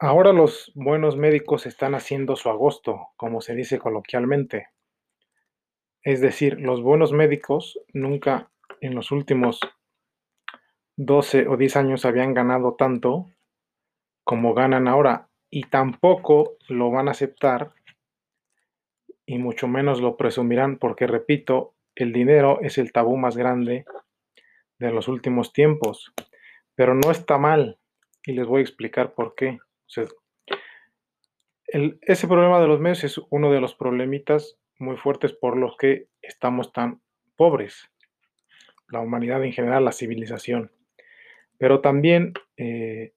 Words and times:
Ahora 0.00 0.32
los 0.32 0.70
buenos 0.76 1.16
médicos 1.16 1.66
están 1.66 1.96
haciendo 1.96 2.36
su 2.36 2.48
agosto, 2.50 3.08
como 3.16 3.40
se 3.40 3.56
dice 3.56 3.80
coloquialmente. 3.80 4.68
Es 6.04 6.20
decir, 6.20 6.60
los 6.60 6.82
buenos 6.82 7.12
médicos 7.12 7.80
nunca 7.92 8.48
en 8.80 8.94
los 8.94 9.10
últimos 9.10 9.58
12 10.96 11.48
o 11.48 11.56
10 11.56 11.76
años 11.76 12.04
habían 12.04 12.32
ganado 12.32 12.76
tanto 12.76 13.26
como 14.22 14.54
ganan 14.54 14.86
ahora 14.86 15.30
y 15.50 15.64
tampoco 15.64 16.58
lo 16.68 16.92
van 16.92 17.08
a 17.08 17.10
aceptar 17.10 17.72
y 19.26 19.38
mucho 19.38 19.66
menos 19.66 20.00
lo 20.00 20.16
presumirán 20.16 20.78
porque, 20.78 21.08
repito, 21.08 21.74
el 21.96 22.12
dinero 22.12 22.60
es 22.62 22.78
el 22.78 22.92
tabú 22.92 23.16
más 23.16 23.36
grande 23.36 23.84
de 24.78 24.92
los 24.92 25.08
últimos 25.08 25.52
tiempos. 25.52 26.12
Pero 26.76 26.94
no 26.94 27.10
está 27.10 27.36
mal 27.36 27.80
y 28.22 28.34
les 28.34 28.46
voy 28.46 28.60
a 28.60 28.62
explicar 28.62 29.14
por 29.14 29.34
qué. 29.34 29.58
Ese 31.66 32.26
problema 32.26 32.60
de 32.60 32.66
los 32.66 32.80
medios 32.80 33.04
es 33.04 33.20
uno 33.30 33.52
de 33.52 33.60
los 33.60 33.74
problemitas 33.74 34.56
muy 34.78 34.96
fuertes 34.96 35.32
por 35.32 35.56
los 35.56 35.76
que 35.76 36.08
estamos 36.22 36.72
tan 36.72 37.00
pobres, 37.36 37.90
la 38.88 39.00
humanidad 39.00 39.44
en 39.44 39.52
general, 39.52 39.84
la 39.84 39.92
civilización. 39.92 40.72
Pero 41.58 41.80
también 41.80 42.32
eh, 42.56 43.12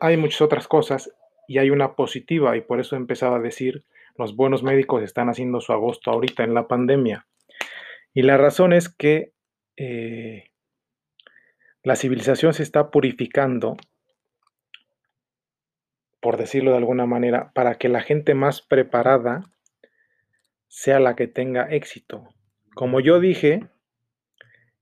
hay 0.00 0.16
muchas 0.16 0.40
otras 0.40 0.68
cosas 0.68 1.12
y 1.46 1.58
hay 1.58 1.70
una 1.70 1.94
positiva 1.94 2.56
y 2.56 2.60
por 2.60 2.80
eso 2.80 2.96
empezaba 2.96 3.36
a 3.36 3.40
decir, 3.40 3.84
los 4.16 4.36
buenos 4.36 4.62
médicos 4.62 5.02
están 5.02 5.28
haciendo 5.28 5.60
su 5.60 5.72
agosto 5.72 6.10
ahorita 6.10 6.44
en 6.44 6.54
la 6.54 6.68
pandemia. 6.68 7.26
Y 8.14 8.22
la 8.22 8.36
razón 8.36 8.72
es 8.72 8.88
que 8.88 9.32
eh, 9.76 10.50
la 11.82 11.96
civilización 11.96 12.52
se 12.52 12.62
está 12.62 12.90
purificando, 12.90 13.76
por 16.20 16.36
decirlo 16.36 16.72
de 16.72 16.78
alguna 16.78 17.06
manera, 17.06 17.52
para 17.54 17.76
que 17.76 17.88
la 17.88 18.00
gente 18.00 18.34
más 18.34 18.62
preparada 18.62 19.50
sea 20.66 21.00
la 21.00 21.16
que 21.16 21.28
tenga 21.28 21.64
éxito. 21.64 22.28
Como 22.74 23.00
yo 23.00 23.20
dije, 23.20 23.68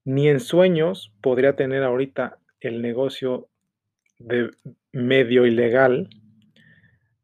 ni 0.03 0.29
en 0.29 0.39
sueños 0.39 1.13
podría 1.21 1.55
tener 1.55 1.83
ahorita 1.83 2.39
el 2.59 2.81
negocio 2.81 3.49
de 4.19 4.51
medio 4.91 5.45
ilegal 5.45 6.09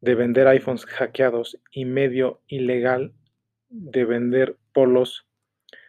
de 0.01 0.15
vender 0.15 0.47
iPhones 0.47 0.85
hackeados 0.85 1.59
y 1.71 1.85
medio 1.85 2.41
ilegal 2.47 3.13
de 3.69 4.05
vender 4.05 4.57
polos 4.73 5.25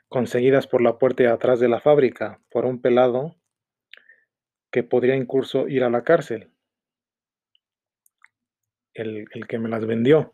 conseguidas 0.09 0.67
por 0.67 0.81
la 0.81 0.99
puerta 0.99 1.25
de 1.25 1.31
atrás 1.31 1.59
de 1.59 1.69
la 1.69 1.81
fábrica 1.81 2.41
por 2.49 2.65
un 2.65 2.81
pelado 2.81 3.35
que 4.71 4.83
podría 4.83 5.17
incluso 5.17 5.69
ir 5.69 5.83
a 5.85 5.91
la 5.91 6.05
cárcel. 6.05 6.54
El, 8.95 9.29
que 9.49 9.59
me 9.59 9.69
las 9.69 9.87
vendió. 9.87 10.33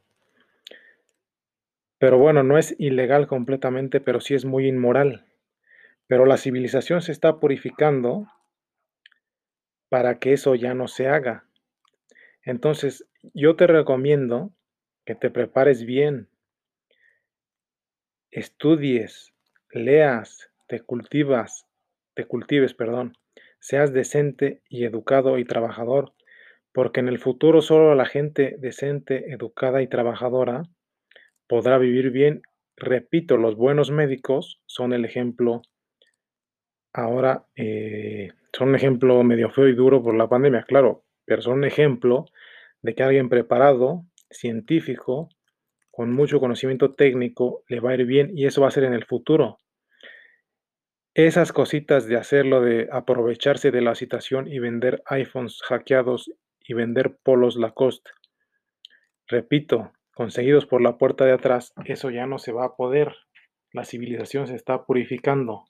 Pero 1.98 2.18
bueno, 2.18 2.42
no 2.42 2.58
es 2.58 2.74
ilegal 2.78 3.26
completamente, 3.26 4.00
pero 4.00 4.20
sí 4.20 4.34
es 4.34 4.44
muy 4.44 4.68
inmoral. 4.68 5.26
Pero 6.06 6.26
la 6.26 6.36
civilización 6.36 7.02
se 7.02 7.12
está 7.12 7.40
purificando 7.40 8.26
para 9.88 10.18
que 10.18 10.32
eso 10.32 10.54
ya 10.54 10.74
no 10.74 10.88
se 10.88 11.08
haga. 11.08 11.44
Entonces, 12.42 13.06
yo 13.34 13.56
te 13.56 13.66
recomiendo 13.66 14.52
que 15.04 15.14
te 15.14 15.30
prepares 15.30 15.84
bien, 15.84 16.28
estudies, 18.30 19.32
leas, 19.70 20.50
te 20.68 20.80
cultivas, 20.80 21.66
te 22.14 22.24
cultives, 22.26 22.74
perdón, 22.74 23.16
seas 23.58 23.92
decente 23.92 24.62
y 24.68 24.84
educado 24.84 25.38
y 25.38 25.44
trabajador, 25.44 26.12
porque 26.80 27.00
en 27.00 27.08
el 27.08 27.18
futuro 27.18 27.60
solo 27.60 27.94
la 27.94 28.06
gente 28.06 28.56
decente, 28.58 29.34
educada 29.34 29.82
y 29.82 29.86
trabajadora 29.86 30.62
podrá 31.46 31.76
vivir 31.76 32.10
bien. 32.10 32.40
Repito, 32.74 33.36
los 33.36 33.54
buenos 33.54 33.90
médicos 33.90 34.62
son 34.64 34.94
el 34.94 35.04
ejemplo 35.04 35.60
ahora 36.94 37.44
eh, 37.54 38.30
son 38.54 38.70
un 38.70 38.76
ejemplo 38.76 39.22
medio 39.24 39.50
feo 39.50 39.68
y 39.68 39.74
duro 39.74 40.02
por 40.02 40.14
la 40.14 40.30
pandemia, 40.30 40.62
claro, 40.62 41.04
pero 41.26 41.42
son 41.42 41.58
un 41.58 41.64
ejemplo 41.64 42.24
de 42.80 42.94
que 42.94 43.02
alguien 43.02 43.28
preparado, 43.28 44.06
científico, 44.30 45.28
con 45.90 46.10
mucho 46.14 46.40
conocimiento 46.40 46.94
técnico, 46.94 47.62
le 47.68 47.80
va 47.80 47.90
a 47.90 47.94
ir 47.96 48.06
bien 48.06 48.30
y 48.34 48.46
eso 48.46 48.62
va 48.62 48.68
a 48.68 48.70
ser 48.70 48.84
en 48.84 48.94
el 48.94 49.04
futuro. 49.04 49.58
Esas 51.12 51.52
cositas 51.52 52.06
de 52.06 52.16
hacerlo, 52.16 52.62
de 52.62 52.88
aprovecharse 52.90 53.70
de 53.70 53.82
la 53.82 53.94
situación 53.94 54.48
y 54.48 54.60
vender 54.60 55.02
iPhones 55.04 55.60
hackeados 55.60 56.32
y 56.70 56.72
vender 56.72 57.16
polos 57.24 57.56
Lacoste, 57.56 58.12
repito, 59.26 59.90
conseguidos 60.14 60.66
por 60.66 60.80
la 60.80 60.98
puerta 60.98 61.24
de 61.24 61.32
atrás, 61.32 61.72
eso 61.84 62.10
ya 62.10 62.26
no 62.26 62.38
se 62.38 62.52
va 62.52 62.64
a 62.64 62.76
poder. 62.76 63.12
La 63.72 63.84
civilización 63.84 64.46
se 64.46 64.54
está 64.54 64.84
purificando. 64.84 65.64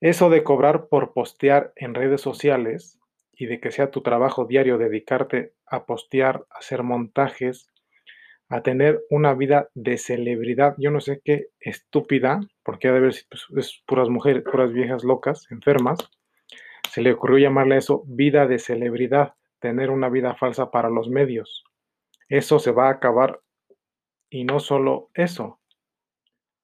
Eso 0.00 0.28
de 0.28 0.42
cobrar 0.42 0.88
por 0.88 1.12
postear 1.12 1.72
en 1.76 1.94
redes 1.94 2.20
sociales 2.20 2.98
y 3.32 3.46
de 3.46 3.60
que 3.60 3.70
sea 3.70 3.92
tu 3.92 4.00
trabajo 4.00 4.44
diario 4.44 4.76
dedicarte 4.76 5.52
a 5.66 5.86
postear, 5.86 6.44
a 6.50 6.58
hacer 6.58 6.82
montajes, 6.82 7.70
a 8.48 8.64
tener 8.64 9.04
una 9.08 9.34
vida 9.34 9.68
de 9.74 9.98
celebridad. 9.98 10.74
Yo 10.78 10.90
no 10.90 11.00
sé 11.00 11.20
qué 11.24 11.50
estúpida, 11.60 12.40
porque 12.64 12.88
ha 12.88 12.92
de 12.92 13.00
ver 13.00 13.14
si 13.14 13.24
pues, 13.28 13.46
es 13.56 13.84
puras 13.86 14.08
mujeres, 14.08 14.42
puras 14.42 14.72
viejas 14.72 15.04
locas, 15.04 15.46
enfermas, 15.52 15.98
se 16.90 17.02
le 17.02 17.12
ocurrió 17.12 17.38
llamarle 17.38 17.76
eso 17.76 18.02
vida 18.08 18.48
de 18.48 18.58
celebridad, 18.58 19.34
tener 19.58 19.90
una 19.90 20.08
vida 20.08 20.34
falsa 20.34 20.70
para 20.70 20.90
los 20.90 21.08
medios. 21.08 21.64
Eso 22.28 22.58
se 22.58 22.72
va 22.72 22.88
a 22.88 22.92
acabar 22.92 23.40
y 24.30 24.44
no 24.44 24.60
solo 24.60 25.10
eso, 25.14 25.60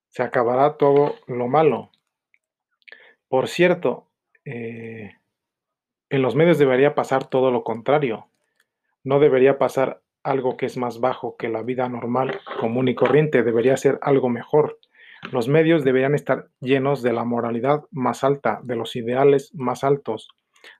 se 0.09 0.23
acabará 0.23 0.77
todo 0.77 1.15
lo 1.27 1.49
malo. 1.49 1.91
Por 3.29 3.49
cierto, 3.49 4.09
eh, 4.45 5.13
en 6.11 6.23
los 6.23 6.35
medios 6.35 6.59
debería 6.59 6.95
pasar 6.95 7.27
todo 7.27 7.51
lo 7.51 7.65
contrario. 7.65 8.27
No 9.05 9.21
debería 9.21 9.59
pasar 9.59 10.03
algo 10.23 10.59
que 10.59 10.67
es 10.67 10.77
más 10.77 11.01
bajo 11.01 11.37
que 11.37 11.49
la 11.49 11.63
vida 11.63 11.89
normal, 11.89 12.41
común 12.61 12.89
y 12.89 12.95
corriente. 12.95 13.43
Debería 13.43 13.77
ser 13.79 13.99
algo 14.03 14.29
mejor. 14.29 14.79
Los 15.31 15.49
medios 15.49 15.85
deberían 15.85 16.15
estar 16.15 16.49
llenos 16.61 17.01
de 17.03 17.15
la 17.15 17.25
moralidad 17.25 17.85
más 17.91 18.23
alta, 18.25 18.61
de 18.65 18.77
los 18.77 18.97
ideales 18.97 19.55
más 19.55 19.85
altos, 19.85 20.29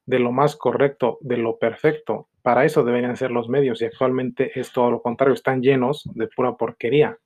de 0.07 0.19
lo 0.19 0.33
más 0.33 0.57
correcto, 0.57 1.19
de 1.21 1.37
lo 1.37 1.59
perfecto. 1.59 2.29
Para 2.43 2.65
eso 2.65 2.85
deberían 2.85 3.17
ser 3.17 3.31
los 3.31 3.49
medios 3.49 3.81
y 3.83 3.87
actualmente 3.87 4.59
es 4.59 4.73
todo 4.73 4.91
lo 4.91 5.03
contrario. 5.03 5.35
Están 5.35 5.63
llenos 5.63 6.03
de 6.15 6.29
pura 6.29 6.57
porquería. 6.57 7.19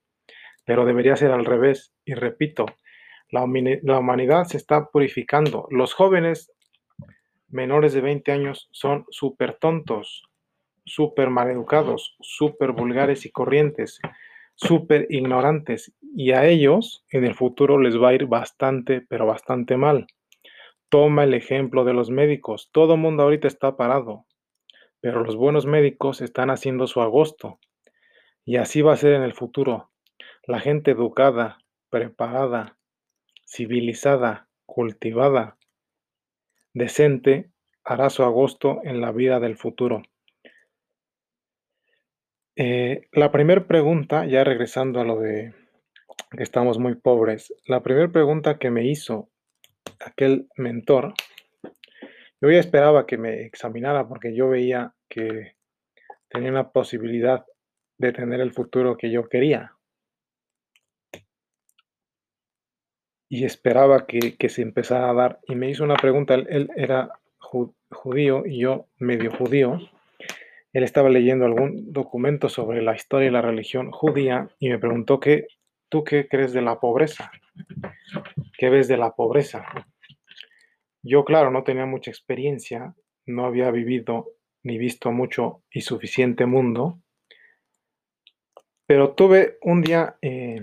Pero 0.65 0.85
debería 0.85 1.17
ser 1.17 1.31
al 1.31 1.45
revés. 1.45 1.93
Y 2.05 2.15
repito, 2.15 2.67
la, 3.31 3.43
humanidad 3.43 4.45
se 4.45 4.57
está 4.57 4.87
purificando. 4.87 5.67
Los 5.71 5.95
jóvenes 5.95 6.53
menores 7.49 7.93
de 7.93 8.01
20 8.01 8.33
años 8.33 8.69
son 8.73 9.05
súper 9.11 9.55
tontos, 9.55 10.25
súper 10.85 11.31
maleducados, 11.31 12.17
súper 12.21 12.73
vulgares 12.73 13.27
y 13.27 13.31
corrientes, 13.31 14.01
súper 14.55 15.07
ignorantes. 15.11 15.93
Y 16.15 16.33
a 16.33 16.47
ellos 16.47 17.05
en 17.11 17.25
el 17.25 17.35
futuro 17.35 17.79
les 17.79 18.01
va 18.01 18.11
a 18.11 18.15
ir 18.15 18.27
bastante, 18.27 19.01
pero 19.01 19.27
bastante 19.27 19.77
mal. 19.77 20.07
Toma 20.89 21.25
el 21.25 21.35
ejemplo 21.35 21.85
de 21.85 21.93
los 21.93 22.11
médicos. 22.11 22.71
Todo 22.73 22.97
mundo 22.97 23.25
ahorita 23.25 23.49
está 23.49 23.77
parado, 23.77 24.27
pero 25.01 25.23
los 25.25 25.37
buenos 25.37 25.67
médicos 25.67 26.21
están 26.21 26.51
haciendo 26.51 26.87
su 26.87 27.01
agosto. 27.01 27.59
Y 28.45 28.57
así 28.57 28.83
va 28.83 28.93
a 28.93 28.97
ser 28.97 29.15
en 29.15 29.23
el 29.23 29.33
futuro. 29.33 29.91
La 30.47 30.61
gente 30.61 30.93
educada, 30.93 31.59
preparada, 31.91 32.79
civilizada, 33.45 34.49
cultivada, 34.65 35.57
decente, 36.73 37.51
hará 37.85 38.11
su 38.11 38.23
agosto 38.23 38.81
en 38.85 39.01
la 39.01 39.13
vida 39.13 39.41
del 39.41 39.57
futuro. 39.57 40.03
Eh, 42.57 43.09
la 43.13 43.31
primera 43.33 43.67
pregunta, 43.67 44.27
ya 44.27 44.45
regresando 44.45 45.01
a 45.01 45.05
lo 45.05 45.21
de 45.21 45.55
que 46.31 46.43
estamos 46.43 46.79
muy 46.79 46.95
pobres, 46.95 47.55
la 47.67 47.83
primera 47.83 48.11
pregunta 48.11 48.59
que 48.59 48.71
me 48.71 48.87
hizo 48.87 49.29
aquel 50.01 50.49
mentor, 50.57 51.15
yo 52.41 52.51
ya 52.51 52.59
esperaba 52.59 53.07
que 53.07 53.19
me 53.19 53.43
examinara 53.43 54.07
porque 54.09 54.35
yo 54.35 54.49
veía 54.49 54.95
que 55.09 55.57
tenía 56.29 56.51
una 56.51 56.71
posibilidad 56.71 57.45
de 57.99 58.13
tener 58.13 58.41
el 58.41 58.53
futuro 58.53 58.97
que 58.97 59.11
yo 59.11 59.29
quería. 59.29 59.77
y 63.29 63.45
esperaba 63.45 64.07
que, 64.07 64.49
se 64.49 64.63
empezara 64.63 65.11
a 65.11 65.15
dar. 65.15 65.41
Y 65.47 65.55
me 65.55 65.71
hizo 65.71 65.85
una 65.85 65.97
pregunta, 65.97 66.35
él, 66.35 66.71
era 66.77 67.11
judío 67.39 68.45
y 68.47 68.61
yo 68.61 68.87
medio 68.99 69.31
judío. 69.33 69.79
Él 70.73 70.83
estaba 70.83 71.09
leyendo 71.09 71.47
algún 71.47 71.93
documento 71.93 72.49
sobre 72.49 72.83
la 72.83 72.95
historia 72.95 73.29
y 73.29 73.33
la 73.33 73.43
religión 73.43 73.91
judía 73.91 74.49
y 74.59 74.69
me 74.69 74.79
preguntó 74.79 75.21
que, 75.21 75.47
¿tú 75.89 76.05
qué 76.05 76.29
crees 76.29 76.53
de 76.53 76.63
la 76.63 76.79
pobreza? 76.79 77.31
¿Qué 78.59 78.71
ves 78.71 78.89
de 78.89 78.97
la 78.97 79.15
pobreza? 79.15 79.65
Yo, 81.03 81.25
claro, 81.25 81.51
no 81.51 81.63
tenía 81.63 81.87
mucha 81.87 82.11
experiencia, 82.11 82.95
no 83.27 83.47
había 83.47 83.71
vivido 83.71 84.33
ni 84.63 84.79
visto 84.79 85.13
mucho 85.13 85.63
y 85.71 85.83
suficiente 85.83 86.47
mundo. 86.47 87.01
Pero 88.87 89.15
tuve 89.15 89.59
un 89.63 89.83
día, 89.83 90.17
eh, 90.23 90.61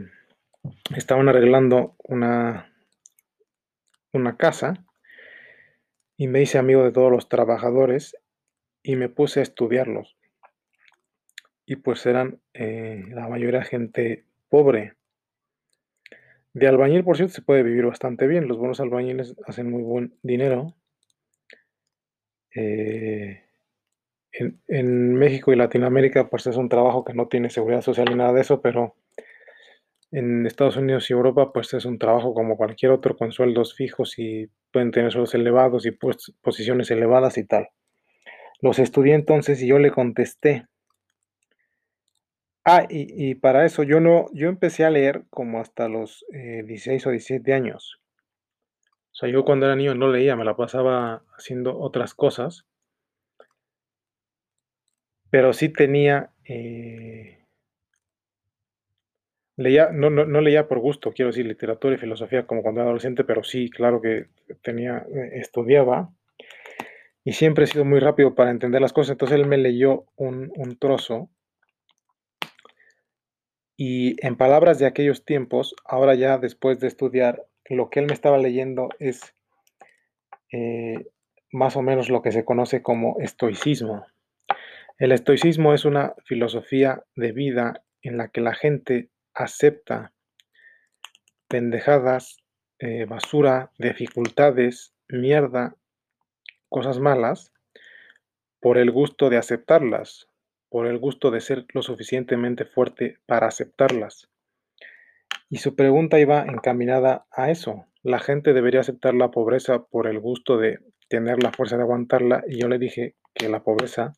estaban 0.95 1.29
arreglando 1.29 1.95
una, 2.03 2.73
una 4.11 4.37
casa 4.37 4.85
y 6.17 6.27
me 6.27 6.41
hice 6.41 6.57
amigo 6.57 6.83
de 6.83 6.91
todos 6.91 7.11
los 7.11 7.29
trabajadores 7.29 8.17
y 8.81 8.95
me 8.95 9.09
puse 9.09 9.39
a 9.39 9.43
estudiarlos. 9.43 10.17
Y 11.65 11.77
pues 11.77 12.05
eran 12.05 12.41
eh, 12.53 13.03
la 13.09 13.27
mayoría 13.29 13.63
gente 13.63 14.25
pobre. 14.49 14.95
De 16.53 16.67
albañil, 16.67 17.03
por 17.03 17.17
cierto, 17.17 17.33
se 17.33 17.41
puede 17.41 17.63
vivir 17.63 17.85
bastante 17.85 18.27
bien. 18.27 18.47
Los 18.47 18.57
buenos 18.57 18.79
albañiles 18.79 19.35
hacen 19.47 19.71
muy 19.71 19.81
buen 19.81 20.13
dinero. 20.21 20.75
Eh, 22.55 23.43
en, 24.31 25.13
México 25.15 25.51
y 25.51 25.55
Latinoamérica, 25.55 26.29
pues 26.29 26.47
es 26.47 26.55
un 26.55 26.69
trabajo 26.69 27.03
que 27.03 27.13
no 27.13 27.27
tiene 27.27 27.49
seguridad 27.49 27.81
social 27.81 28.07
ni 28.09 28.15
nada 28.15 28.33
de 28.33 28.41
eso, 28.41 28.61
pero 28.61 28.95
en 30.11 30.45
Estados 30.45 30.77
Unidos 30.77 31.09
y 31.09 31.13
Europa, 31.13 31.51
pues 31.51 31.73
es 31.73 31.85
un 31.85 31.97
trabajo 31.97 32.35
como 32.35 32.55
cualquier 32.55 32.91
otro, 32.91 33.17
con 33.17 33.31
sueldos 33.31 33.75
fijos 33.75 34.19
y 34.19 34.49
pueden 34.71 34.91
tener 34.91 35.11
sueldos 35.11 35.33
elevados 35.33 35.85
y 35.87 35.91
pues, 35.91 36.33
posiciones 36.41 36.91
elevadas 36.91 37.37
y 37.37 37.45
tal. 37.45 37.69
Los 38.61 38.79
estudié 38.79 39.15
entonces 39.15 39.61
y 39.61 39.67
yo 39.67 39.79
le 39.79 39.91
contesté. 39.91 40.67
Ah, 42.65 42.85
y, 42.89 43.31
y 43.31 43.35
para 43.35 43.65
eso 43.65 43.83
yo 43.83 43.99
no, 43.99 44.27
yo 44.33 44.47
empecé 44.47 44.85
a 44.85 44.89
leer 44.89 45.23
como 45.29 45.59
hasta 45.59 45.89
los 45.89 46.25
16 46.31 47.05
eh, 47.05 47.09
o 47.09 47.11
17 47.11 47.53
años. 47.53 47.99
O 49.11 49.15
sea, 49.15 49.29
yo 49.29 49.43
cuando 49.43 49.65
era 49.65 49.75
niño 49.75 49.95
no 49.95 50.09
leía, 50.09 50.35
me 50.35 50.45
la 50.45 50.55
pasaba 50.55 51.23
haciendo 51.37 51.77
otras 51.77 52.13
cosas. 52.13 52.65
Pero 55.29 55.51
sí 55.51 55.69
tenía 55.69 56.31
eh, 56.45 57.43
Leía, 59.55 59.89
no, 59.91 60.09
no, 60.09 60.25
no, 60.25 60.41
leía 60.41 60.67
por 60.67 60.79
gusto, 60.79 61.11
quiero 61.11 61.29
decir, 61.29 61.45
literatura 61.45 61.93
y 61.93 61.99
filosofía 61.99 62.47
como 62.47 62.63
cuando 62.63 62.81
era 62.81 62.87
adolescente, 62.89 63.23
pero 63.23 63.43
sí, 63.43 63.69
claro 63.69 64.01
que 64.01 64.25
tenía, 64.63 65.05
eh, 65.13 65.29
estudiaba 65.33 66.09
y 67.23 67.33
siempre 67.33 67.65
he 67.65 67.67
sido 67.67 67.85
muy 67.85 67.99
rápido 67.99 68.33
para 68.33 68.49
entender 68.51 68.81
las 68.81 68.93
cosas. 68.93 69.11
Entonces 69.11 69.39
él 69.39 69.45
me 69.45 69.57
leyó 69.57 70.05
un, 70.15 70.51
un 70.55 70.77
trozo 70.77 71.29
y 73.75 74.15
en 74.25 74.35
palabras 74.35 74.79
de 74.79 74.85
aquellos 74.85 75.25
tiempos, 75.25 75.75
ahora 75.85 76.15
ya 76.15 76.37
después 76.37 76.79
de 76.79 76.87
estudiar, 76.87 77.45
lo 77.65 77.89
que 77.89 77.99
él 77.99 78.05
me 78.07 78.13
estaba 78.13 78.37
leyendo 78.37 78.89
es 78.99 79.33
eh, 80.51 81.07
más 81.51 81.75
o 81.75 81.81
menos 81.81 82.09
lo 82.09 82.21
que 82.21 82.31
se 82.31 82.45
conoce 82.45 82.83
como 82.83 83.17
estoicismo. 83.19 84.05
El 84.99 85.11
estoicismo 85.11 85.73
es 85.73 85.85
una 85.85 86.13
filosofía 86.25 87.03
de 87.15 87.31
vida 87.31 87.83
en 88.01 88.17
la 88.17 88.27
que 88.27 88.41
la 88.41 88.53
gente 88.53 89.09
acepta 89.33 90.13
pendejadas, 91.47 92.37
eh, 92.79 93.05
basura, 93.05 93.71
dificultades, 93.77 94.93
mierda, 95.07 95.75
cosas 96.69 96.99
malas, 96.99 97.51
por 98.59 98.77
el 98.77 98.91
gusto 98.91 99.29
de 99.29 99.37
aceptarlas, 99.37 100.27
por 100.73 100.87
el 100.87 100.97
gusto 100.97 101.29
de 101.29 101.39
ser 101.39 101.67
lo 101.75 101.83
suficientemente 101.83 102.65
fuerte 102.65 103.19
para 103.27 103.45
aceptarlas. 103.45 104.31
Y 105.47 105.57
su 105.57 105.75
pregunta 105.75 106.19
iba 106.19 106.41
encaminada 106.41 107.27
a 107.29 107.51
eso. 107.51 107.85
La 108.01 108.17
gente 108.17 108.53
debería 108.53 108.79
aceptar 108.79 109.13
la 109.13 109.29
pobreza 109.29 109.83
por 109.83 110.07
el 110.07 110.19
gusto 110.19 110.57
de 110.57 110.79
tener 111.09 111.43
la 111.43 111.51
fuerza 111.51 111.77
de 111.77 111.83
aguantarla. 111.83 112.43
Y 112.47 112.59
yo 112.59 112.69
le 112.69 112.79
dije 112.79 113.13
que 113.35 113.49
la 113.49 113.61
pobreza, 113.61 114.13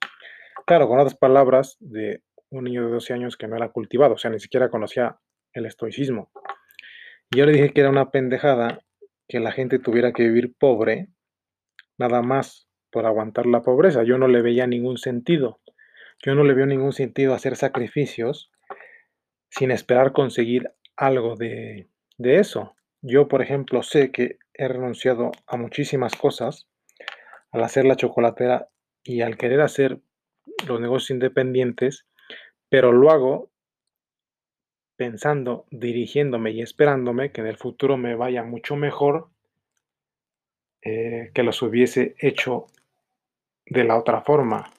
claro, 0.66 0.88
con 0.88 0.98
otras 0.98 1.16
palabras, 1.16 1.76
de 1.82 2.24
un 2.50 2.64
niño 2.64 2.86
de 2.86 2.92
12 2.94 3.14
años 3.14 3.36
que 3.36 3.50
no 3.50 3.58
era 3.58 3.74
cultivado, 3.74 4.14
o 4.14 4.18
sea, 4.18 4.32
ni 4.32 4.40
siquiera 4.40 4.70
conocía 4.70 5.18
el 5.52 5.66
estoicismo. 5.66 6.32
Yo 7.32 7.46
le 7.46 7.52
dije 7.52 7.74
que 7.74 7.82
era 7.82 7.90
una 7.90 8.12
pendejada 8.12 8.80
que 9.28 9.42
la 9.42 9.52
gente 9.52 9.78
tuviera 9.78 10.14
que 10.14 10.24
vivir 10.24 10.56
pobre, 10.58 11.10
nada 11.98 12.22
más 12.22 12.70
por 12.92 13.06
aguantar 13.06 13.46
la 13.46 13.62
pobreza. 13.62 14.04
Yo 14.04 14.18
no 14.18 14.30
le 14.30 14.42
veía 14.42 14.68
ningún 14.68 14.98
sentido. 14.98 15.60
Yo 16.26 16.36
no 16.36 16.44
le 16.44 16.54
veo 16.54 16.66
ningún 16.66 16.92
sentido 16.92 17.34
hacer 17.34 17.56
sacrificios 17.56 18.52
sin 19.50 19.72
esperar 19.72 20.12
conseguir 20.12 20.72
algo 20.98 21.36
de, 21.36 21.88
de 22.18 22.40
eso. 22.40 22.76
Yo, 23.02 23.28
por 23.28 23.42
ejemplo, 23.42 23.84
sé 23.84 24.12
que 24.12 24.40
he 24.54 24.68
renunciado 24.68 25.32
a 25.48 25.56
muchísimas 25.56 26.16
cosas 26.16 26.68
al 27.52 27.64
hacer 27.64 27.86
la 27.86 27.96
chocolatera 27.96 28.70
y 29.04 29.22
al 29.22 29.38
querer 29.38 29.62
hacer 29.62 30.00
los 30.68 30.82
negocios 30.82 31.12
independientes 31.12 32.08
pero 32.70 32.92
lo 32.92 33.10
hago 33.10 33.52
pensando, 34.98 35.66
dirigiéndome 35.72 36.52
y 36.52 36.62
esperándome 36.62 37.32
que 37.32 37.42
en 37.42 37.48
el 37.48 37.58
futuro 37.58 37.98
me 37.98 38.16
vaya 38.16 38.44
mucho 38.44 38.76
mejor 38.76 39.30
eh, 40.82 41.32
que 41.34 41.44
los 41.44 41.62
hubiese 41.62 42.16
hecho 42.20 42.68
de 43.66 43.84
la 43.84 43.98
otra 43.98 44.22
forma. 44.22 44.72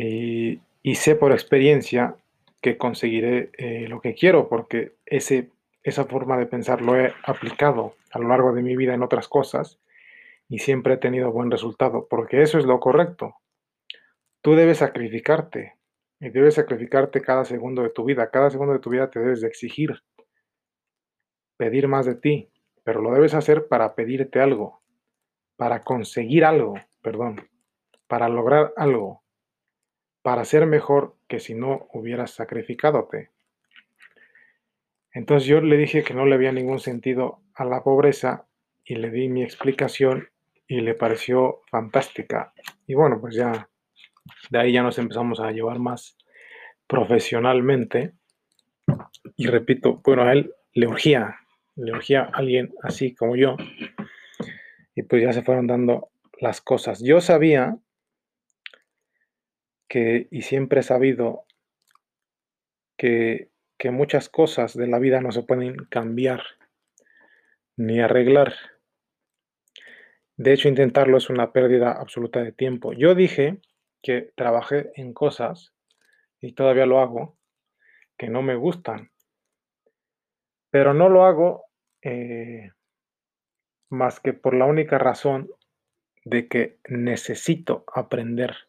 Y, 0.00 0.94
sé 0.94 1.16
por 1.16 1.32
experiencia 1.32 2.14
que 2.62 2.78
conseguiré 2.78 3.50
eh, 3.58 3.88
lo 3.88 4.00
que 4.00 4.14
quiero, 4.14 4.48
porque 4.48 4.92
ese, 5.04 5.50
esa 5.82 6.04
forma 6.04 6.38
de 6.38 6.46
pensar 6.46 6.82
lo 6.82 6.96
he 6.96 7.12
aplicado 7.24 7.96
a 8.12 8.20
lo 8.20 8.28
largo 8.28 8.52
de 8.52 8.62
mi 8.62 8.76
vida 8.76 8.94
en 8.94 9.02
otras 9.02 9.26
cosas 9.26 9.80
y 10.48 10.60
siempre 10.60 10.94
he 10.94 10.96
tenido 10.98 11.32
buen 11.32 11.50
resultado, 11.50 12.06
porque 12.08 12.42
eso 12.42 12.58
es 12.58 12.64
lo 12.64 12.78
correcto. 12.78 13.34
Tú 14.40 14.54
debes 14.54 14.78
sacrificarte 14.78 15.74
y 16.20 16.30
debes 16.30 16.54
sacrificarte 16.54 17.20
cada 17.20 17.44
segundo 17.44 17.82
de 17.82 17.90
tu 17.90 18.04
vida. 18.04 18.30
Cada 18.30 18.50
segundo 18.50 18.74
de 18.74 18.78
tu 18.78 18.90
vida 18.90 19.10
te 19.10 19.18
debes 19.18 19.40
de 19.40 19.48
exigir, 19.48 20.02
pedir 21.56 21.88
más 21.88 22.06
de 22.06 22.14
ti, 22.14 22.50
pero 22.84 23.02
lo 23.02 23.12
debes 23.12 23.34
hacer 23.34 23.66
para 23.66 23.96
pedirte 23.96 24.40
algo, 24.40 24.80
para 25.56 25.82
conseguir 25.82 26.44
algo, 26.44 26.74
perdón, 27.02 27.48
para 28.06 28.28
lograr 28.28 28.72
algo, 28.76 29.22
para 30.28 30.44
ser 30.44 30.66
mejor 30.66 31.16
que 31.26 31.40
si 31.40 31.54
no 31.54 31.88
hubieras 31.94 32.32
sacrificadote. 32.32 33.30
Entonces 35.10 35.48
yo 35.48 35.62
le 35.62 35.78
dije 35.78 36.04
que 36.04 36.12
no 36.12 36.26
le 36.26 36.34
había 36.34 36.52
ningún 36.52 36.80
sentido 36.80 37.40
a 37.54 37.64
la 37.64 37.82
pobreza 37.82 38.44
y 38.84 38.96
le 38.96 39.08
di 39.08 39.30
mi 39.30 39.42
explicación 39.42 40.28
y 40.66 40.82
le 40.82 40.92
pareció 40.92 41.62
fantástica. 41.70 42.52
Y 42.86 42.92
bueno, 42.92 43.22
pues 43.22 43.36
ya 43.36 43.70
de 44.50 44.58
ahí 44.58 44.72
ya 44.74 44.82
nos 44.82 44.98
empezamos 44.98 45.40
a 45.40 45.50
llevar 45.50 45.78
más 45.78 46.18
profesionalmente. 46.86 48.12
Y 49.34 49.46
repito, 49.46 50.02
bueno, 50.04 50.24
a 50.24 50.32
él 50.32 50.52
le 50.74 50.88
urgía, 50.88 51.38
le 51.74 51.92
urgía 51.92 52.24
a 52.24 52.36
alguien 52.36 52.74
así 52.82 53.14
como 53.14 53.34
yo. 53.34 53.56
Y 54.94 55.04
pues 55.04 55.22
ya 55.22 55.32
se 55.32 55.40
fueron 55.40 55.66
dando 55.66 56.10
las 56.38 56.60
cosas. 56.60 57.02
Yo 57.02 57.22
sabía 57.22 57.78
que, 59.88 60.28
y 60.30 60.42
siempre 60.42 60.80
he 60.80 60.82
sabido, 60.82 61.44
que, 62.96 63.50
que 63.78 63.90
muchas 63.90 64.28
cosas 64.28 64.76
de 64.76 64.86
la 64.86 64.98
vida 64.98 65.20
no 65.20 65.32
se 65.32 65.42
pueden 65.42 65.76
cambiar 65.90 66.42
ni 67.76 68.00
arreglar. 68.00 68.54
De 70.36 70.52
hecho, 70.52 70.68
intentarlo 70.68 71.16
es 71.16 71.30
una 71.30 71.52
pérdida 71.52 71.92
absoluta 71.92 72.42
de 72.42 72.52
tiempo. 72.52 72.92
Yo 72.92 73.14
dije 73.14 73.58
que 74.02 74.32
trabajé 74.36 74.92
en 74.94 75.12
cosas, 75.12 75.72
y 76.40 76.52
todavía 76.52 76.86
lo 76.86 77.00
hago, 77.00 77.36
que 78.16 78.28
no 78.28 78.42
me 78.42 78.54
gustan. 78.54 79.10
Pero 80.70 80.94
no 80.94 81.08
lo 81.08 81.24
hago 81.24 81.64
eh, 82.02 82.72
más 83.90 84.20
que 84.20 84.32
por 84.32 84.54
la 84.54 84.66
única 84.66 84.98
razón 84.98 85.50
de 86.24 86.48
que 86.48 86.78
necesito 86.88 87.84
aprender. 87.92 88.67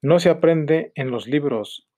No 0.00 0.20
se 0.20 0.30
aprende 0.30 0.92
en 0.94 1.10
los 1.10 1.26
libros, 1.26 1.88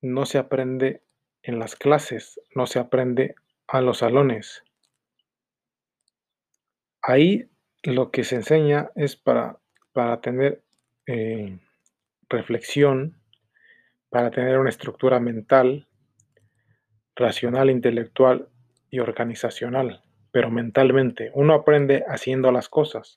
no 0.00 0.24
se 0.24 0.38
aprende 0.38 1.02
en 1.42 1.58
las 1.58 1.76
clases, 1.76 2.40
no 2.54 2.66
se 2.66 2.78
aprende 2.78 3.34
a 3.66 3.82
los 3.82 3.98
salones. 3.98 4.62
Ahí 7.02 7.50
lo 7.82 8.10
que 8.10 8.24
se 8.24 8.36
enseña 8.36 8.90
es 8.96 9.14
para, 9.14 9.58
para 9.92 10.22
tener 10.22 10.62
eh, 11.06 11.58
reflexión, 12.30 13.20
para 14.08 14.30
tener 14.30 14.58
una 14.58 14.70
estructura 14.70 15.20
mental, 15.20 15.86
racional, 17.14 17.68
intelectual 17.68 18.48
y 18.88 19.00
organizacional, 19.00 20.02
pero 20.32 20.50
mentalmente. 20.50 21.30
Uno 21.34 21.52
aprende 21.52 22.04
haciendo 22.08 22.50
las 22.52 22.70
cosas. 22.70 23.16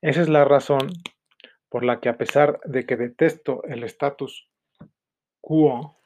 Esa 0.00 0.22
es 0.22 0.30
la 0.30 0.46
razón 0.46 0.88
por 1.74 1.84
la 1.84 1.98
que 1.98 2.08
a 2.08 2.16
pesar 2.16 2.60
de 2.64 2.86
que 2.86 2.94
detesto 2.94 3.64
el 3.64 3.82
status 3.82 4.48
quo, 5.40 5.98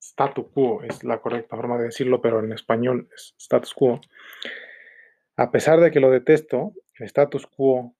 status 0.00 0.46
quo 0.54 0.82
es 0.82 1.04
la 1.04 1.20
correcta 1.20 1.56
forma 1.56 1.76
de 1.76 1.84
decirlo, 1.84 2.22
pero 2.22 2.42
en 2.42 2.54
español 2.54 3.06
es 3.14 3.34
status 3.38 3.74
quo, 3.74 4.00
a 5.36 5.50
pesar 5.50 5.80
de 5.80 5.90
que 5.90 6.00
lo 6.00 6.10
detesto, 6.10 6.72
el 6.94 7.04
status 7.04 7.46
quo 7.46 7.94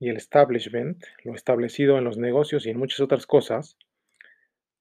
y 0.00 0.08
el 0.08 0.16
establishment, 0.16 1.04
lo 1.22 1.36
establecido 1.36 1.96
en 1.98 2.02
los 2.02 2.18
negocios 2.18 2.66
y 2.66 2.70
en 2.70 2.80
muchas 2.80 2.98
otras 2.98 3.24
cosas, 3.24 3.78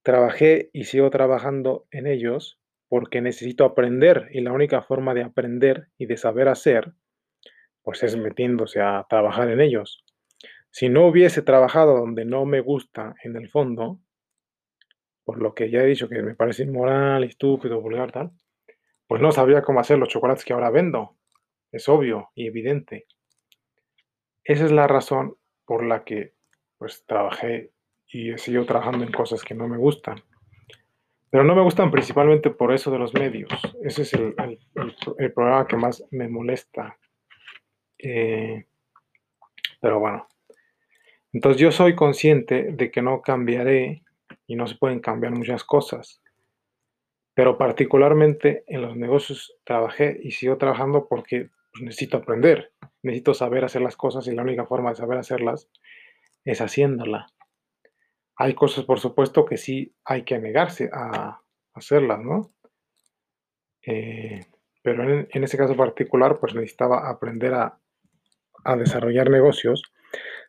trabajé 0.01 0.71
y 0.73 0.85
sigo 0.85 1.11
trabajando 1.11 1.85
en 1.91 2.07
ellos 2.07 2.59
porque 2.89 3.21
necesito 3.21 3.63
aprender 3.63 4.27
y 4.31 4.41
la 4.41 4.53
única 4.53 4.81
forma 4.81 5.13
de 5.13 5.21
aprender 5.21 5.89
y 5.99 6.07
de 6.07 6.17
saber 6.17 6.47
hacer, 6.47 6.93
pues 7.83 8.01
es 8.01 8.17
metiéndose 8.17 8.81
a 8.81 9.05
trabajar 9.07 9.51
en 9.51 9.61
ellos. 9.61 10.03
Si 10.71 10.87
no 10.87 11.05
hubiese 11.05 11.41
trabajado 11.41 11.97
donde 11.97 12.25
no 12.25 12.45
me 12.45 12.61
gusta 12.61 13.13
en 13.23 13.35
el 13.35 13.49
fondo, 13.49 13.99
por 15.23 15.41
lo 15.41 15.53
que 15.53 15.69
ya 15.69 15.81
he 15.81 15.85
dicho 15.85 16.09
que 16.09 16.23
me 16.23 16.33
parece 16.33 16.63
inmoral, 16.63 17.23
estúpido, 17.25 17.81
vulgar, 17.81 18.11
tal, 18.11 18.31
pues 19.07 19.21
no 19.21 19.31
sabría 19.33 19.61
cómo 19.61 19.81
hacer 19.81 19.97
los 19.97 20.09
chocolates 20.09 20.45
que 20.45 20.53
ahora 20.53 20.69
vendo. 20.69 21.17
Es 21.71 21.89
obvio 21.89 22.29
y 22.35 22.47
evidente. 22.47 23.05
Esa 24.43 24.65
es 24.65 24.71
la 24.71 24.87
razón 24.87 25.35
por 25.65 25.85
la 25.85 26.03
que 26.03 26.33
pues 26.77 27.05
trabajé 27.05 27.71
y 28.07 28.37
seguido 28.37 28.65
trabajando 28.65 29.05
en 29.05 29.11
cosas 29.11 29.43
que 29.43 29.53
no 29.53 29.67
me 29.67 29.77
gustan. 29.77 30.23
Pero 31.29 31.43
no 31.43 31.55
me 31.55 31.61
gustan 31.61 31.91
principalmente 31.91 32.49
por 32.49 32.73
eso 32.73 32.91
de 32.91 32.99
los 32.99 33.13
medios. 33.13 33.51
Ese 33.83 34.01
es 34.01 34.13
el, 34.13 34.35
el, 35.17 35.33
programa 35.33 35.67
que 35.67 35.77
más 35.77 36.03
me 36.11 36.27
molesta. 36.27 36.97
Eh, 37.97 38.65
pero 39.79 39.99
bueno. 39.99 40.27
Entonces 41.33 41.61
yo 41.61 41.71
soy 41.71 41.95
consciente 41.95 42.71
de 42.73 42.91
que 42.91 43.01
no 43.01 43.21
cambiaré 43.21 44.03
y 44.47 44.55
no 44.55 44.67
se 44.67 44.75
pueden 44.75 44.99
cambiar 44.99 45.33
muchas 45.33 45.63
cosas. 45.63 46.21
Pero 47.33 47.57
particularmente 47.57 48.63
en 48.67 48.81
los 48.81 48.97
negocios 48.97 49.55
trabajé 49.63 50.19
y 50.21 50.31
sigo 50.31 50.57
trabajando 50.57 51.07
porque 51.07 51.49
pues, 51.71 51.83
necesito 51.83 52.17
aprender, 52.17 52.73
necesito 53.01 53.33
saber 53.33 53.63
hacer 53.63 53.81
las 53.81 53.95
cosas 53.95 54.27
y 54.27 54.35
la 54.35 54.41
única 54.41 54.65
forma 54.65 54.89
de 54.89 54.97
saber 54.97 55.17
hacerlas 55.17 55.69
es 56.43 56.59
haciéndola. 56.59 57.27
Hay 58.35 58.53
cosas, 58.53 58.83
por 58.85 58.99
supuesto, 58.99 59.45
que 59.45 59.57
sí 59.57 59.95
hay 60.03 60.23
que 60.23 60.39
negarse 60.39 60.89
a 60.91 61.41
hacerlas, 61.73 62.19
¿no? 62.19 62.49
Eh, 63.83 64.41
pero 64.81 65.03
en, 65.03 65.43
ese 65.43 65.57
caso 65.57 65.75
particular, 65.75 66.39
pues 66.39 66.55
necesitaba 66.55 67.09
aprender 67.09 67.53
a 67.53 67.77
desarrollar 68.75 69.29
negocios. 69.29 69.83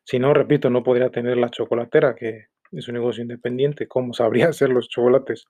Si 0.04 0.18
no, 0.18 0.34
repito, 0.34 0.70
no 0.70 0.82
podría 0.82 1.10
tener 1.10 1.36
la 1.36 1.50
chocolatera, 1.50 2.14
que 2.14 2.46
es 2.72 2.88
un 2.88 2.94
negocio 2.94 3.22
independiente. 3.22 3.86
¿Cómo 3.88 4.12
sabría 4.12 4.48
hacer 4.50 4.70
los 4.70 4.88
chocolates? 4.88 5.46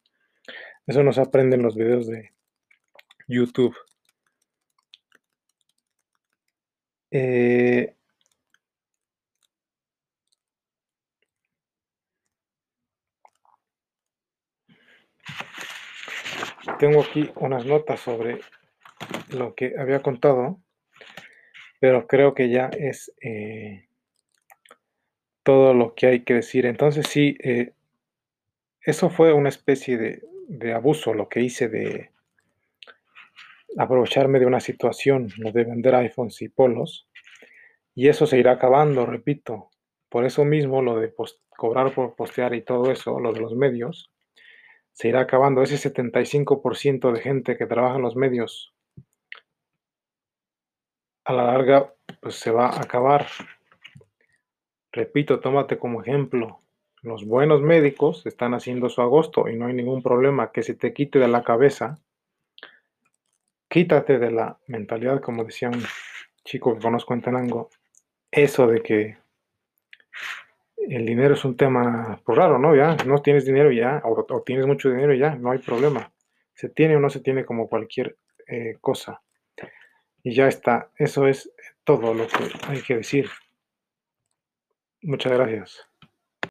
Eso 0.87 1.03
nos 1.03 1.19
aprende 1.19 1.57
en 1.57 1.63
los 1.63 1.77
videos 1.77 2.07
de 2.07 2.33
YouTube. 3.29 3.77
Eh, 7.11 7.95
tengo 16.79 17.03
aquí 17.03 17.31
unas 17.37 17.67
notas 17.67 18.01
sobre 18.01 18.41
lo 19.31 19.55
que 19.55 19.75
había 19.79 20.01
contado, 20.01 20.59
pero 21.81 22.07
creo 22.07 22.35
que 22.35 22.49
ya 22.49 22.69
es 22.69 23.13
eh, 23.21 23.89
todo 25.43 25.75
lo 25.75 25.95
que 25.95 26.07
hay 26.07 26.21
que 26.25 26.35
decir. 26.35 26.67
Entonces 26.67 27.07
sí, 27.09 27.37
eh, 27.43 27.73
eso 28.81 29.11
fue 29.11 29.33
una 29.33 29.49
especie 29.49 29.97
de, 29.97 30.23
de, 30.49 30.73
abuso, 30.73 31.15
lo 31.15 31.29
que 31.29 31.41
hice 31.41 31.69
de 31.69 32.11
aprovecharme 33.79 34.39
de 34.39 34.47
una 34.47 34.61
situación, 34.61 35.29
lo 35.39 35.53
de 35.53 35.65
vender 35.65 35.95
iPhones 35.95 36.43
y 36.43 36.49
polos, 36.49 37.09
y 37.95 38.09
eso 38.09 38.27
se 38.27 38.39
irá 38.39 38.53
acabando, 38.53 39.07
repito. 39.07 39.71
Por 40.09 40.25
eso 40.25 40.45
mismo 40.45 40.83
lo 40.83 40.99
de 40.99 41.15
cobrar 41.57 41.95
por 41.95 42.15
postear 42.15 42.55
y 42.55 42.63
todo 42.63 42.91
eso, 42.91 43.19
lo 43.21 43.33
de 43.33 43.41
los 43.41 43.55
medios, 43.55 44.11
se 44.93 45.09
irá 45.09 45.21
acabando. 45.21 45.63
Ese 45.63 45.77
75% 45.77 47.13
de 47.13 47.21
gente 47.21 47.57
que 47.57 47.67
trabaja 47.67 47.97
en 47.97 48.03
los 48.03 48.17
medios, 48.17 48.75
a 51.25 51.33
la 51.33 51.45
larga, 51.45 51.95
pues 52.21 52.35
se 52.37 52.51
va 52.51 52.67
a 52.67 52.81
acabar. 52.81 53.27
Repito, 54.93 55.41
tómate 55.41 55.79
como 55.79 56.03
ejemplo. 56.03 56.61
Los 57.01 57.25
buenos 57.25 57.63
médicos 57.63 58.27
están 58.27 58.55
haciendo 58.55 58.91
su 58.91 59.01
agosto 59.01 59.49
y 59.49 59.57
no 59.57 59.67
hay 59.67 59.75
ningún 59.75 60.03
problema 60.03 60.53
que 60.53 60.63
se 60.63 60.75
te 60.75 60.93
quite 60.93 61.19
de 61.19 61.29
la 61.29 61.43
cabeza. 61.43 61.99
Quítate 63.69 64.19
de 64.19 64.31
la 64.31 64.59
mentalidad, 64.67 65.21
como 65.21 65.45
decía 65.45 65.71
un 65.71 65.83
chico 66.45 66.75
que 66.75 66.81
conozco 66.81 67.15
en 67.15 67.23
Tenango, 67.23 67.71
eso 68.31 68.67
de 68.67 68.83
que 68.83 69.17
el 70.77 71.07
dinero 71.07 71.35
es 71.35 71.45
un 71.45 71.57
tema 71.57 72.21
pues, 72.25 72.37
raro, 72.37 72.59
¿no? 72.59 72.77
Ya, 72.77 72.97
no 73.07 73.23
tienes 73.23 73.47
dinero 73.47 73.73
ya, 73.73 74.03
o, 74.05 74.43
tienes 74.43 74.67
mucho 74.67 74.91
dinero 74.91 75.15
ya, 75.15 75.35
no 75.37 75.53
hay 75.53 75.59
problema. 75.59 76.13
Se 76.55 76.69
tiene 76.69 76.97
o 76.97 77.01
no 77.01 77.09
se 77.09 77.21
tiene 77.21 77.47
como 77.47 77.69
cualquier 77.69 78.17
eh, 78.47 78.77
cosa. 78.81 79.23
Y 80.23 80.35
ya 80.35 80.49
está, 80.49 80.91
eso 80.99 81.27
es 81.27 81.51
todo 81.85 82.15
lo 82.15 82.27
que 82.27 82.45
hay 82.69 82.83
que 82.83 82.97
decir. 82.97 83.31
Muchas 85.03 85.33
gracias. 85.33 85.92